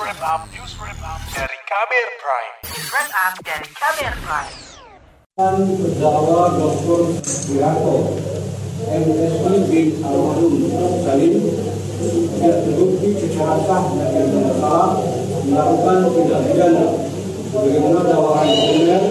[0.00, 2.54] wrap up, news wrap up dari Kamer Prime.
[2.66, 4.54] News wrap up dari Kamer Prime.
[5.34, 7.10] dan terdakwa Dr.
[7.50, 8.22] Wiranto
[8.86, 10.54] MSI bin Almarhum
[11.02, 11.34] Salim
[12.38, 14.94] tidak terbukti secara sah dan bersalah
[15.42, 16.86] melakukan tindak pidana
[17.50, 19.02] sebagaimana dakwaan primer,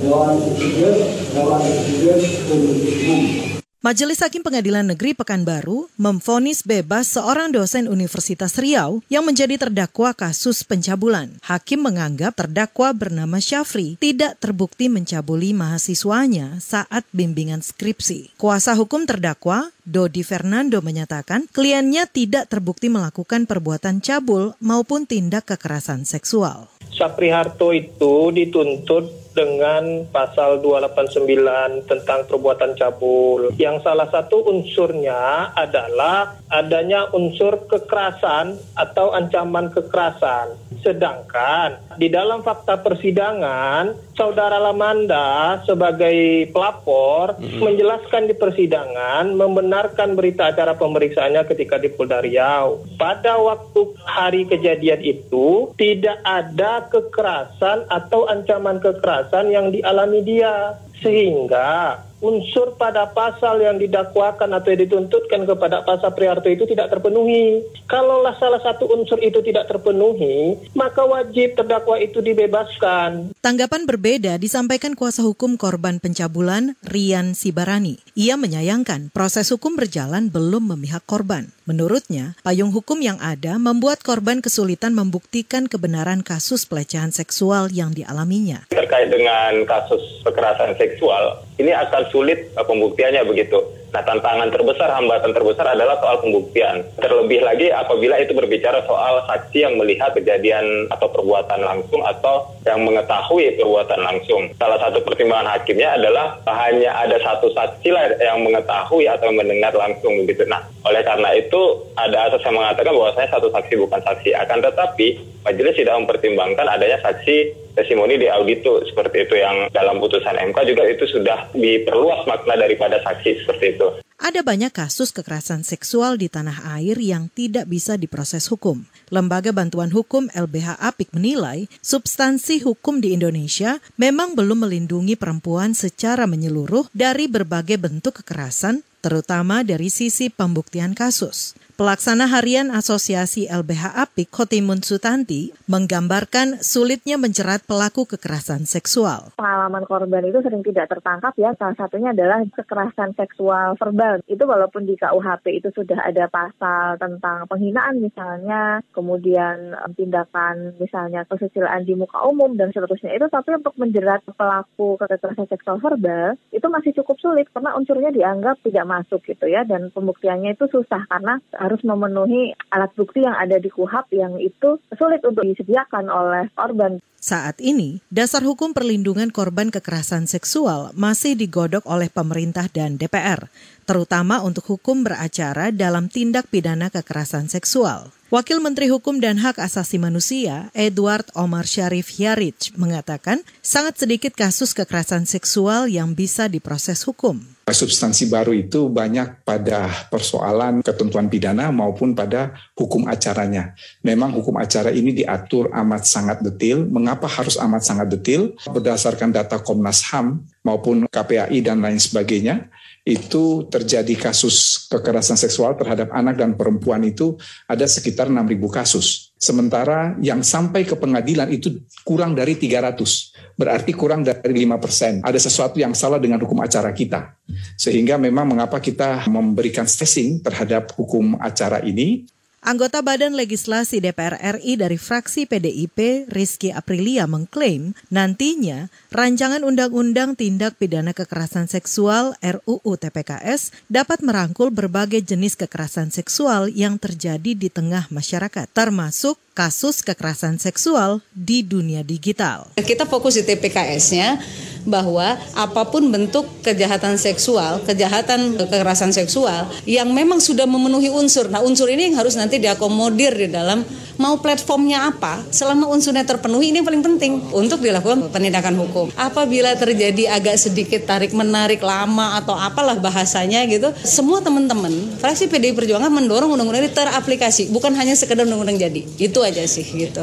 [0.00, 0.96] dakwaan subsidiar,
[1.36, 2.18] dakwaan subsidiar
[2.48, 3.49] penuntut umum.
[3.80, 10.60] Majelis Hakim Pengadilan Negeri Pekanbaru memvonis bebas seorang dosen Universitas Riau yang menjadi terdakwa kasus
[10.68, 11.40] pencabulan.
[11.40, 18.36] Hakim menganggap terdakwa bernama Syafri tidak terbukti mencabuli mahasiswanya saat bimbingan skripsi.
[18.36, 26.04] Kuasa hukum terdakwa, Dodi Fernando menyatakan kliennya tidak terbukti melakukan perbuatan cabul maupun tindak kekerasan
[26.04, 26.68] seksual.
[26.92, 33.54] Sapri Harto itu dituntut dengan pasal 289 tentang perbuatan cabul.
[33.54, 40.58] Yang salah satu unsurnya adalah adanya unsur kekerasan atau ancaman kekerasan.
[40.82, 50.74] Sedangkan di dalam fakta persidangan, saudara Lamanda sebagai pelapor menjelaskan di persidangan membenarkan berita acara
[50.74, 52.82] pemeriksaannya ketika di Polda Riau.
[52.98, 60.74] Pada waktu hari kejadian itu tidak ada kekerasan atau ancaman kekerasan yang dialami dia.
[61.00, 67.64] Sehingga unsur pada pasal yang didakwakan atau yang dituntutkan kepada pasal Priharto itu tidak terpenuhi.
[67.88, 73.34] Kalaulah salah satu unsur itu tidak terpenuhi, maka wajib terdakwa itu dibebaskan.
[73.40, 77.98] Tanggapan berbeda disampaikan kuasa hukum korban pencabulan Rian Sibarani.
[78.14, 81.48] Ia menyayangkan proses hukum berjalan belum memihak korban.
[81.64, 88.66] Menurutnya, payung hukum yang ada membuat korban kesulitan membuktikan kebenaran kasus pelecehan seksual yang dialaminya.
[88.70, 93.60] terkait dengan kasus kekerasan seksual ini akan sulit uh, pembuktiannya begitu.
[93.90, 96.86] Nah tantangan terbesar, hambatan terbesar adalah soal pembuktian.
[97.02, 102.86] Terlebih lagi apabila itu berbicara soal saksi yang melihat kejadian atau perbuatan langsung atau yang
[102.86, 104.46] mengetahui perbuatan langsung.
[104.62, 110.14] Salah satu pertimbangan hakimnya adalah hanya ada satu saksi lah yang mengetahui atau mendengar langsung
[110.22, 110.46] begitu.
[110.46, 114.30] Nah oleh karena itu ada asas yang mengatakan bahwasanya satu saksi bukan saksi.
[114.38, 120.36] Akan tetapi majelis tidak mempertimbangkan adanya saksi testimoni di audito seperti itu yang dalam putusan
[120.52, 123.88] MK juga itu sudah diperluas makna daripada saksi seperti itu.
[124.20, 128.84] Ada banyak kasus kekerasan seksual di tanah air yang tidak bisa diproses hukum.
[129.08, 136.28] Lembaga Bantuan Hukum LBH Apik menilai substansi hukum di Indonesia memang belum melindungi perempuan secara
[136.28, 141.56] menyeluruh dari berbagai bentuk kekerasan, terutama dari sisi pembuktian kasus.
[141.80, 149.32] Pelaksana harian Asosiasi LBH Apik, Khotimun Sutanti, menggambarkan sulitnya menjerat pelaku kekerasan seksual.
[149.40, 151.56] pengalaman korban itu sering tidak tertangkap ya.
[151.56, 154.20] Salah satunya adalah kekerasan seksual verbal.
[154.28, 161.24] Itu walaupun di KUHP itu sudah ada pasal tentang penghinaan misalnya, kemudian em, tindakan misalnya
[161.32, 166.66] kesusilaan di muka umum dan seterusnya itu, tapi untuk menjerat pelaku kekerasan seksual verbal itu
[166.68, 171.38] masih cukup sulit karena unsurnya dianggap tidak masuk gitu ya dan pembuktiannya itu susah karena
[171.54, 176.98] harus memenuhi alat bukti yang ada di KUHP yang itu sulit untuk disediakan oleh korban.
[177.20, 183.52] Saat ini, dasar hukum perlindungan korban kekerasan seksual masih digodok oleh pemerintah dan DPR,
[183.90, 188.14] terutama untuk hukum beracara dalam tindak pidana kekerasan seksual.
[188.30, 194.70] Wakil Menteri Hukum dan Hak Asasi Manusia, Edward Omar Syarif Yarich, mengatakan sangat sedikit kasus
[194.70, 197.42] kekerasan seksual yang bisa diproses hukum.
[197.66, 203.74] substansi baru itu banyak pada persoalan ketentuan pidana maupun pada hukum acaranya.
[204.06, 206.86] Memang hukum acara ini diatur amat sangat detail.
[206.86, 208.54] Mengapa harus amat sangat detail?
[208.70, 212.70] Berdasarkan data Komnas HAM maupun KPAI dan lain sebagainya,
[213.02, 217.34] itu terjadi kasus kekerasan seksual terhadap anak dan perempuan itu
[217.66, 219.34] ada sekitar 6.000 kasus.
[219.40, 223.56] Sementara yang sampai ke pengadilan itu kurang dari 300.
[223.56, 225.12] Berarti kurang dari 5 persen.
[225.24, 227.40] Ada sesuatu yang salah dengan hukum acara kita.
[227.74, 232.28] Sehingga memang mengapa kita memberikan stressing terhadap hukum acara ini,
[232.60, 240.76] Anggota Badan Legislasi DPR RI dari fraksi PDIP, Rizky Aprilia, mengklaim nantinya rancangan Undang-Undang Tindak
[240.76, 248.12] Pidana Kekerasan Seksual RUU TPKS dapat merangkul berbagai jenis kekerasan seksual yang terjadi di tengah
[248.12, 252.72] masyarakat, termasuk kasus kekerasan seksual di dunia digital.
[252.80, 254.40] Kita fokus di TPKS-nya
[254.88, 261.52] bahwa apa pun bentuk kejahatan seksual, kejahatan kekerasan seksual yang memang sudah memenuhi unsur.
[261.52, 263.84] Nah, unsur ini yang harus nanti diakomodir di dalam
[264.20, 269.08] mau platformnya apa, selama unsurnya terpenuhi ini yang paling penting untuk dilakukan penindakan hukum.
[269.16, 275.72] Apabila terjadi agak sedikit tarik menarik lama atau apalah bahasanya gitu, semua teman-teman fraksi PDI
[275.72, 279.00] Perjuangan mendorong undang-undang ini teraplikasi, bukan hanya sekedar undang-undang jadi.
[279.16, 280.22] Itu aja sih gitu.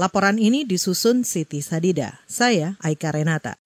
[0.00, 2.24] Laporan ini disusun Siti Sadida.
[2.24, 3.60] Saya Aika Renata.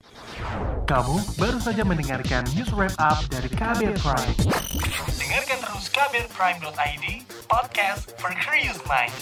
[0.87, 4.35] Kamu baru saja mendengarkan news wrap up dari Kabir Prime.
[5.19, 7.07] Dengarkan terus kabirprime.id,
[7.47, 9.15] podcast for curious mind.